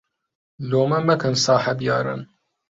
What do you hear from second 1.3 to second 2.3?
ساحەب یارن